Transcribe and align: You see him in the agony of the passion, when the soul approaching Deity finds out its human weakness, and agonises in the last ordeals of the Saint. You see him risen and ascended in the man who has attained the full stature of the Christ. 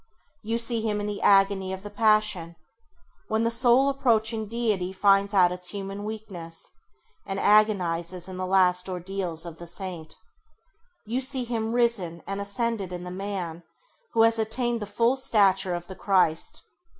You 0.41 0.57
see 0.57 0.81
him 0.81 0.99
in 0.99 1.05
the 1.05 1.21
agony 1.21 1.71
of 1.73 1.83
the 1.83 1.91
passion, 1.91 2.55
when 3.27 3.43
the 3.43 3.51
soul 3.51 3.87
approaching 3.87 4.47
Deity 4.47 4.91
finds 4.91 5.31
out 5.31 5.51
its 5.51 5.69
human 5.69 6.05
weakness, 6.05 6.71
and 7.23 7.39
agonises 7.39 8.27
in 8.27 8.37
the 8.37 8.47
last 8.47 8.89
ordeals 8.89 9.45
of 9.45 9.59
the 9.59 9.67
Saint. 9.67 10.15
You 11.05 11.21
see 11.21 11.43
him 11.43 11.73
risen 11.73 12.23
and 12.25 12.41
ascended 12.41 12.91
in 12.91 13.03
the 13.03 13.11
man 13.11 13.61
who 14.13 14.23
has 14.23 14.39
attained 14.39 14.79
the 14.79 14.87
full 14.87 15.17
stature 15.17 15.75
of 15.75 15.85
the 15.85 15.93
Christ. 15.95 16.63